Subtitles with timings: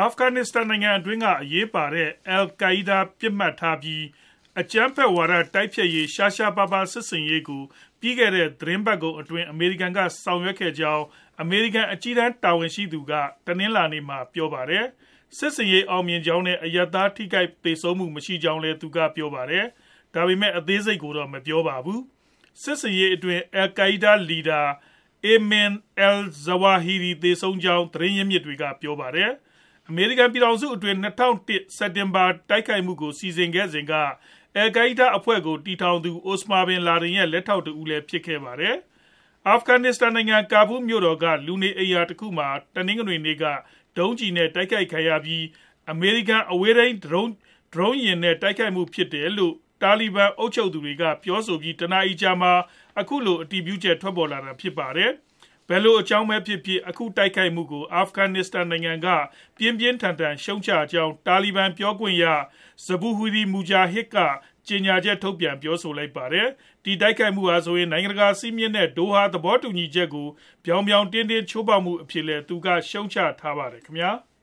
[0.00, 4.04] အာဖဂန်နစ္စတန်နိုင်ငံအတွင်းက အရေးပါတဲ့ Al Qaida ပစ်မှတ်ထားပြီး
[4.60, 7.62] အကြမ်းဖက်ဝါဒ တိုက်ဖျက်ရေး ရှားရှားပါးပါး စစ်ဆင်ရေးကို
[8.00, 11.04] ပြီးခဲ့တဲ့ သီတင်းပတ်ကုန်အတွင်း အမေရိကန်က ဆောင်ရွက်ခဲ့ကြောင်း
[11.42, 13.12] အမေရိကန် အကြီးတန်းတာဝန်ရှိသူက
[13.46, 14.84] တနင်္လာနေ့မှာ ပြောပါတယ်။
[15.38, 19.64] စစ်ဆင်ရေး အောင်မြင်ကြောင်းနဲ့ အရပ်သား ထိခိုက်သေဆုံးမှု မရှိကြောင်းလည်း သူကပြောပါတယ်။
[20.14, 22.00] ဒါပေမဲ့ အသေးစိတ်ကိုတော့ မပြောပါဘူး။
[22.62, 24.62] စစ်ဆင်ရေးအတွင်း Al Qaida လီဒါ
[25.30, 25.72] Ayman
[26.08, 29.32] al Zawahiri သေဆုံးကြောင်း သတင်းရင်းမြစ်တွေက ပြောပါတယ်။
[29.90, 33.94] အမေရိကန်ပြည်ထောင်စုအတွင်း၂ဝဝ၁စက်တင်ဘာတိုက်ခိုက်မှုကို စီစဉ်ခဲ့စဉ်က
[34.62, 38.76] Al Qaida အဖွဲ့ကို တည်ထောင်သူ Osama bin Laden ရဲ့ လက်ထောက်တဦးလည်း ဖြစ်ခဲ့ပါတယ်။
[39.48, 43.44] အာဖဂန်နစ္စတန်နိုင်ငံ ကာဘူးလ်မြို့တော်က လူနေအိမ်ယာတခုမှာ တနင်္ဂနွေနေ့က
[43.98, 45.44] ဒုံးကျည်နဲ့ တိုက်ခိုက်ခံရပြီး
[45.90, 52.52] အမေရိကန် အဝေးထိန်း ဒရုန်းယာဉ်နဲ့ တိုက်ခိုက်မှုဖြစ်တယ်လို့ တာလီဘန်အုပ်ချုပ်သူတွေက ပြောဆိုပြီး တနာရီအကြာမှာ
[53.00, 55.10] အခုလို အတည်ပြုချက် ထွက်ပေါ်လာတာ ဖြစ်ပါတယ်။
[55.68, 59.06] ဘယ်လိုအကြောင်းပဲဖြစ်ဖြစ် အခုတိုက်ခိုက်မှုကို အာဖဂန်နစ္စတန်နိုင်ငံက
[59.58, 62.24] ပြင်းပြင်းထန်ထန်ရှုတ်ချကြောင်း တာလီဘန်ပြောခွင့်ရ
[62.86, 64.16] Zabihullah Mujahid က
[64.68, 66.48] ကြေညာချက်ထုတ်ပြန် ပြောဆိုလိုက်ပါတယ်။
[66.84, 70.28] ဒီတိုက်ခိုက်မှုဟာဆိုရင် နိုင်ငံတကာစည်းမျဉ်းနဲ့ ဒိုဟာသဘောတူညီချက်ကို
[70.64, 74.12] ပြောင်ပြောင်တင်းတင်း ချိုးဖောက်မှုအဖြစ်နဲ့လည်း သူက ရှုတ်ချထားပါတယ်ခင်ဗျာ။